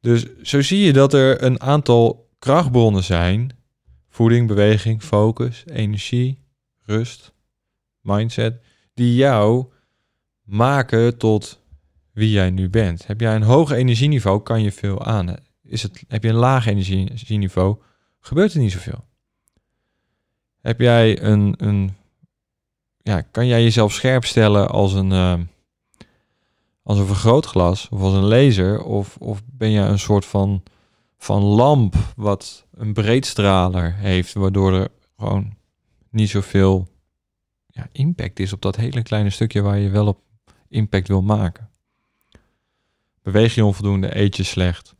[0.00, 3.56] Dus zo zie je dat er een aantal krachtbronnen zijn
[4.08, 6.42] voeding, beweging, focus, energie,
[6.82, 7.32] rust,
[8.00, 8.62] mindset,
[8.94, 9.66] die jou
[10.42, 11.59] maken tot
[12.12, 13.06] wie jij nu bent.
[13.06, 15.36] Heb jij een hoog energieniveau, kan je veel aan.
[15.62, 17.76] Is het, heb je een laag energieniveau,
[18.20, 19.04] gebeurt er niet zoveel.
[20.60, 21.94] Heb jij een, een
[23.02, 25.34] ja, kan jij jezelf scherp stellen als een, uh,
[26.82, 28.82] als een vergrootglas of als een laser?
[28.82, 30.62] Of, of ben je een soort van
[31.22, 35.56] van lamp wat een breedstraler heeft, waardoor er gewoon
[36.10, 36.88] niet zoveel
[37.66, 40.20] ja, impact is op dat hele kleine stukje waar je wel op
[40.68, 41.69] impact wil maken.
[43.22, 44.94] Beweeg je onvoldoende, eet je slecht.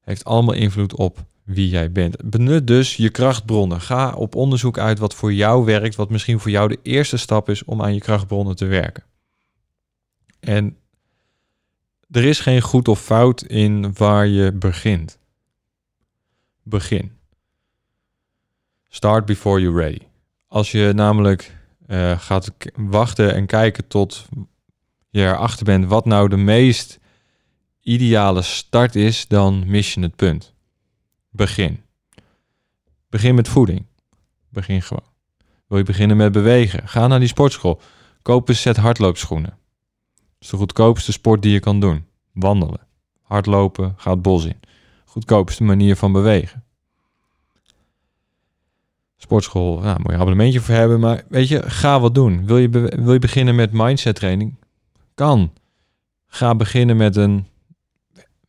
[0.00, 2.30] Heeft allemaal invloed op wie jij bent.
[2.30, 3.80] Benut dus je krachtbronnen.
[3.80, 7.48] Ga op onderzoek uit wat voor jou werkt, wat misschien voor jou de eerste stap
[7.48, 9.04] is om aan je krachtbronnen te werken.
[10.40, 10.76] En
[12.10, 15.18] er is geen goed of fout in waar je begint
[16.62, 17.12] begin.
[18.88, 20.06] Start before you're ready.
[20.46, 24.28] Als je namelijk uh, gaat wachten en kijken tot
[25.08, 26.99] je erachter bent wat nou de meest
[27.82, 30.54] ideale start is, dan mis je het punt.
[31.30, 31.82] Begin.
[33.08, 33.86] Begin met voeding.
[34.48, 35.08] Begin gewoon.
[35.66, 36.88] Wil je beginnen met bewegen?
[36.88, 37.80] Ga naar die sportschool.
[38.22, 39.58] Koop een set hardloopschoenen.
[40.14, 42.04] Dat is de goedkoopste sport die je kan doen.
[42.32, 42.86] Wandelen.
[43.22, 43.94] Hardlopen.
[43.96, 44.60] Ga het bos in
[45.10, 46.64] goedkoopste manier van bewegen.
[49.16, 52.46] Sportschool, nou, moet je abonnementje voor hebben, maar weet je, ga wat doen.
[52.46, 52.68] Wil je,
[53.02, 54.54] wil je beginnen met mindset training?
[55.14, 55.52] Kan.
[56.26, 57.46] Ga beginnen met een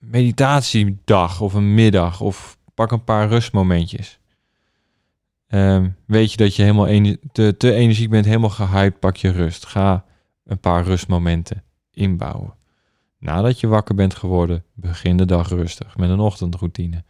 [0.01, 4.19] meditatiedag of een middag of pak een paar rustmomentjes.
[5.47, 9.65] Ehm, weet je dat je helemaal te, te energiek bent, helemaal gehyped, pak je rust.
[9.65, 10.05] Ga
[10.45, 12.53] een paar rustmomenten inbouwen.
[13.19, 17.03] Nadat je wakker bent geworden, begin de dag rustig met een ochtendroutine.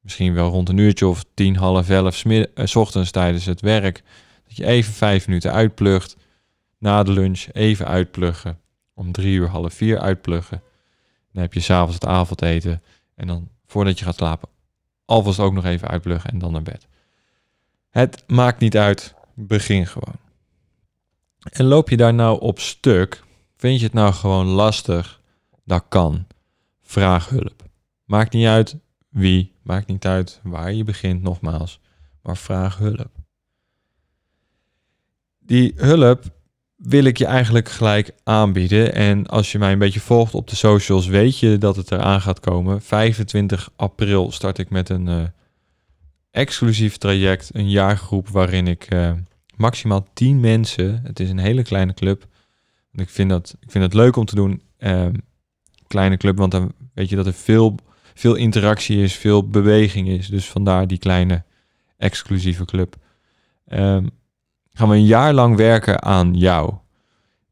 [0.00, 4.02] Misschien wel rond een uurtje of tien, half elf, uh, s ochtends tijdens het werk.
[4.44, 6.16] Dat je even vijf minuten uitplugt.
[6.78, 8.58] Na de lunch even uitpluggen.
[8.94, 10.62] Om drie uur, half vier uitpluggen.
[11.32, 12.82] Dan heb je s'avonds het avondeten.
[13.14, 14.48] En dan voordat je gaat slapen,
[15.04, 16.86] alvast ook nog even uitpluggen en dan naar bed.
[17.90, 20.16] Het maakt niet uit, begin gewoon.
[21.38, 23.22] En loop je daar nou op stuk,
[23.56, 25.20] vind je het nou gewoon lastig
[25.64, 26.26] dat kan.
[26.82, 27.64] Vraag hulp.
[28.04, 28.76] Maakt niet uit
[29.08, 31.80] wie, maakt niet uit waar je begint, nogmaals,
[32.22, 33.10] maar vraag hulp.
[35.38, 36.24] Die hulp
[36.82, 38.94] wil ik je eigenlijk gelijk aanbieden.
[38.94, 42.20] En als je mij een beetje volgt op de socials, weet je dat het eraan
[42.20, 42.82] gaat komen.
[42.82, 45.22] 25 april start ik met een uh,
[46.30, 49.12] exclusief traject, een jaargroep waarin ik uh,
[49.56, 52.26] maximaal 10 mensen, het is een hele kleine club,
[52.94, 54.62] ik vind dat, ik vind het leuk om te doen.
[54.78, 55.06] Uh,
[55.86, 57.74] kleine club, want dan weet je dat er veel,
[58.14, 60.28] veel interactie is, veel beweging is.
[60.28, 61.44] Dus vandaar die kleine
[61.96, 62.96] exclusieve club.
[63.68, 64.10] Um,
[64.72, 66.74] gaan we een jaar lang werken aan jou.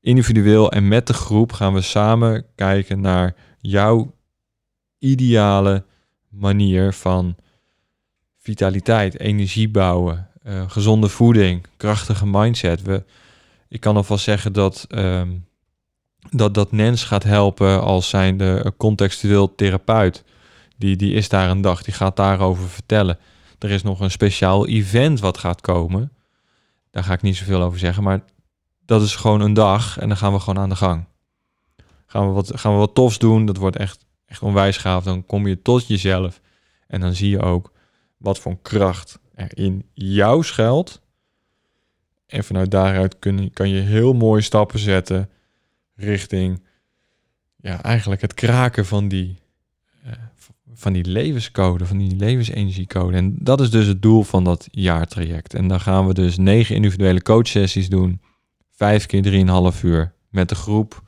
[0.00, 4.14] individueel en met de groep gaan we samen kijken naar jouw
[4.98, 5.85] ideale
[6.28, 7.37] manier van
[8.38, 12.83] vitaliteit, energie bouwen, uh, gezonde voeding, krachtige mindset.
[12.83, 13.04] We,
[13.68, 15.28] ik kan alvast zeggen dat, ehm,
[16.30, 20.24] dat, dat Nens gaat helpen als zijnde contextueel therapeut.
[20.78, 23.18] Die, die is daar een dag, die gaat daarover vertellen.
[23.59, 26.12] Er is nog een speciaal event wat gaat komen.
[26.90, 28.20] Daar ga ik niet zoveel over zeggen, maar
[28.85, 31.05] dat is gewoon een dag en dan gaan we gewoon aan de gang.
[32.07, 35.05] Gaan we wat, gaan we wat tofs doen, dat wordt echt, echt onwijs gaaf.
[35.05, 36.40] Dan kom je tot jezelf
[36.87, 37.72] en dan zie je ook
[38.16, 41.00] wat voor kracht er in jou schuilt.
[42.26, 45.31] En vanuit daaruit kun, kan je heel mooie stappen zetten
[45.94, 46.62] richting
[47.57, 49.39] ja, eigenlijk het kraken van die,
[50.74, 53.16] van die levenscode, van die levensenergiecode.
[53.16, 55.54] En dat is dus het doel van dat jaartraject.
[55.54, 58.20] En dan gaan we dus negen individuele coachsessies doen,
[58.70, 61.02] vijf keer drieënhalf uur met de groep.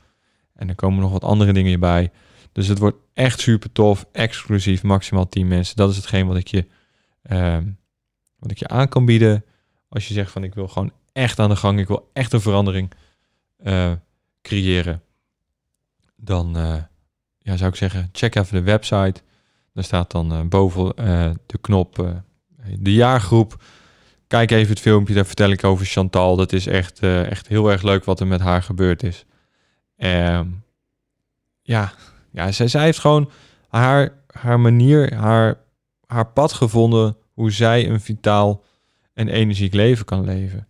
[0.55, 2.11] En er komen nog wat andere dingen bij.
[2.53, 5.77] Dus het wordt echt super tof, exclusief, maximaal 10 mensen.
[5.77, 6.67] Dat is hetgeen wat ik je,
[7.31, 7.59] uh,
[8.39, 9.45] wat ik je aan kan bieden.
[9.89, 12.41] Als je zegt van ik wil gewoon echt aan de gang, ik wil echt een
[12.41, 12.91] verandering
[13.65, 13.93] uh,
[14.43, 15.03] creëren.
[16.17, 16.77] Dan uh,
[17.39, 19.23] ja, zou ik zeggen, check even de website.
[19.73, 20.93] Daar staat dan uh, boven
[21.47, 22.23] de knop
[22.79, 23.63] de jaargroep.
[24.27, 26.37] Kijk even het filmpje, daar vertel ik over Chantal.
[26.37, 29.25] Dat is echt, echt heel erg leuk wat er met haar gebeurd is.
[29.97, 30.47] Ehm,
[31.63, 31.93] ja,
[32.31, 33.31] ja zij, zij heeft gewoon
[33.69, 35.59] haar, haar manier, haar,
[36.07, 38.65] haar pad gevonden hoe zij een vitaal
[39.15, 40.67] en energiek leven kan leven.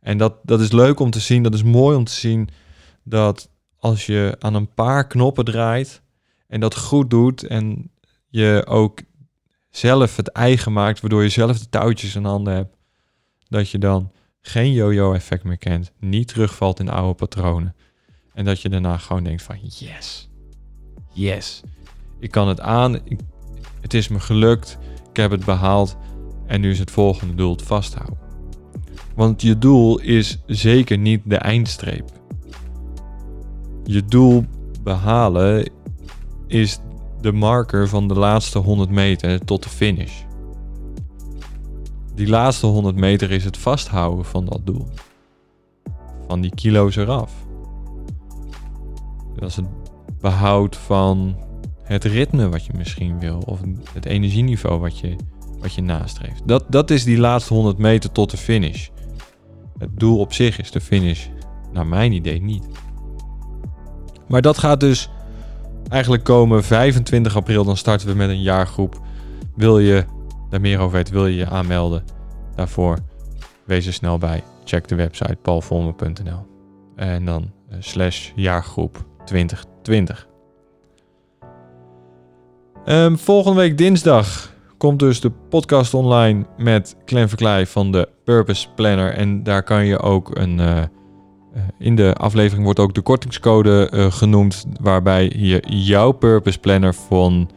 [0.00, 2.48] En dat, dat is leuk om te zien, dat is mooi om te zien
[3.02, 6.02] dat als je aan een paar knoppen draait
[6.46, 7.90] en dat goed doet en
[8.34, 9.00] je ook
[9.70, 12.76] zelf het eigen maakt, waardoor je zelf de touwtjes in handen hebt,
[13.48, 17.74] dat je dan geen yo-yo effect meer kent, niet terugvalt in oude patronen.
[18.32, 20.28] En dat je daarna gewoon denkt van yes,
[21.12, 21.62] yes,
[22.18, 22.98] ik kan het aan,
[23.80, 24.78] het is me gelukt,
[25.10, 25.96] ik heb het behaald
[26.46, 28.18] en nu is het volgende doel het vasthouden.
[29.14, 32.10] Want je doel is zeker niet de eindstreep.
[33.84, 34.44] Je doel
[34.82, 35.70] behalen
[36.46, 36.78] is
[37.24, 40.22] de marker van de laatste 100 meter tot de finish.
[42.14, 44.88] Die laatste 100 meter is het vasthouden van dat doel.
[46.26, 47.32] Van die kilo's eraf.
[49.36, 49.66] Dat is het
[50.20, 51.36] behoud van
[51.82, 53.42] het ritme wat je misschien wil.
[53.46, 53.60] Of
[53.92, 55.16] het energieniveau wat je,
[55.60, 56.42] wat je nastreeft.
[56.48, 58.88] Dat, dat is die laatste 100 meter tot de finish.
[59.78, 61.26] Het doel op zich is de finish.
[61.72, 62.66] Naar mijn idee niet.
[64.28, 65.10] Maar dat gaat dus
[65.88, 67.64] eigenlijk komen 25 april.
[67.64, 69.00] Dan starten we met een jaargroep.
[69.56, 70.04] Wil je
[70.50, 72.04] daar meer over weten, wil je je aanmelden
[72.54, 72.98] daarvoor,
[73.64, 74.42] wees er snel bij.
[74.64, 76.46] Check de website paulvolmer.nl
[76.96, 80.28] en dan uh, slash jaargroep 2020.
[82.86, 88.68] Um, volgende week dinsdag komt dus de podcast online met Clem Verkleij van de Purpose
[88.74, 89.12] Planner.
[89.12, 90.58] En daar kan je ook een...
[90.58, 90.82] Uh,
[91.78, 97.50] in de aflevering wordt ook de kortingscode uh, genoemd, waarbij je jouw Purpose Planner van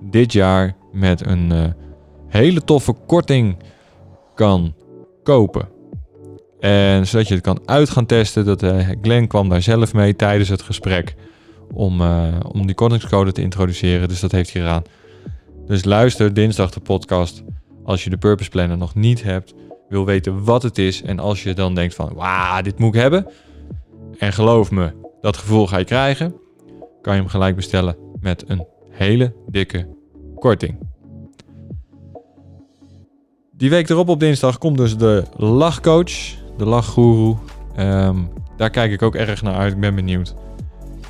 [0.00, 1.64] dit jaar met een uh,
[2.28, 3.56] hele toffe korting
[4.34, 4.74] kan
[5.22, 5.68] kopen.
[6.60, 8.44] En zodat je het kan uit gaan testen.
[8.44, 11.14] Dat, uh, Glenn kwam daar zelf mee tijdens het gesprek
[11.72, 12.00] om,
[12.52, 14.08] om die kortingscode te introduceren.
[14.08, 14.82] Dus dat heeft hij gedaan.
[15.66, 17.42] Dus luister dinsdag de podcast
[17.84, 19.54] als je de Purpose Planner nog niet hebt.
[19.88, 21.02] Wil weten wat het is.
[21.02, 23.26] En als je dan denkt van, wauw, dit moet ik hebben.
[24.18, 26.34] En geloof me, dat gevoel ga je krijgen.
[27.02, 29.88] Kan je hem gelijk bestellen met een hele dikke
[30.34, 30.78] korting.
[33.52, 36.10] Die week erop op dinsdag komt dus de lachcoach,
[36.56, 37.36] de lachgoeroe.
[37.78, 39.72] Um, daar kijk ik ook erg naar uit.
[39.72, 40.34] Ik ben benieuwd.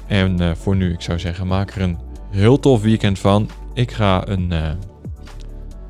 [0.07, 1.99] En uh, voor nu, ik zou zeggen, maak er een
[2.31, 3.49] heel tof weekend van.
[3.75, 4.51] Ik ga een.
[4.53, 4.71] Uh,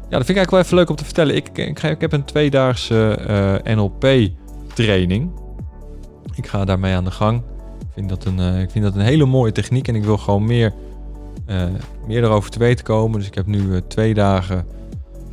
[0.09, 1.37] ja, dat vind ik eigenlijk wel even leuk om te vertellen.
[1.37, 3.19] Ik, ik, ik heb een tweedaagse
[3.67, 5.31] uh, NLP-training.
[6.35, 7.43] Ik ga daarmee aan de gang.
[7.81, 10.45] Ik vind dat een, ik vind dat een hele mooie techniek en ik wil gewoon
[10.45, 10.73] meer,
[12.07, 13.19] meer erover te weten komen.
[13.19, 14.57] Dus ik heb nu twee dagen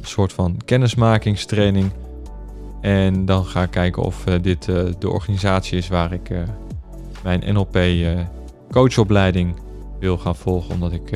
[0.01, 1.91] een soort van kennismakingstraining.
[2.81, 4.65] En dan ga ik kijken of dit
[4.99, 6.29] de organisatie is waar ik
[7.23, 7.77] mijn NLP
[8.71, 9.55] coachopleiding
[9.99, 10.73] wil gaan volgen.
[10.73, 11.09] Omdat ik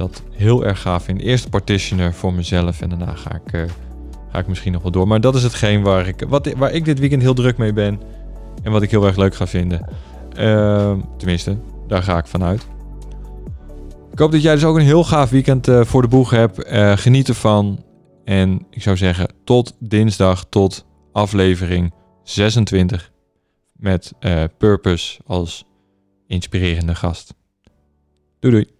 [0.00, 1.20] dat heel erg gaaf vind.
[1.20, 3.62] Eerst partitioner voor mezelf en daarna ga ik, uh,
[4.32, 5.08] ga ik misschien nog wel door.
[5.08, 8.00] Maar dat is hetgeen waar ik, wat, waar ik dit weekend heel druk mee ben.
[8.62, 9.88] En wat ik heel erg leuk ga vinden.
[10.38, 12.66] Uh, tenminste, daar ga ik vanuit.
[14.12, 16.68] Ik hoop dat jij dus ook een heel gaaf weekend uh, voor de boeg hebt.
[17.00, 17.84] geniet ervan.
[18.24, 21.92] En ik zou zeggen, tot dinsdag, tot aflevering
[22.22, 23.12] 26
[23.72, 25.64] met eh, Purpose als
[26.26, 27.34] inspirerende gast.
[28.38, 28.79] Doei doei.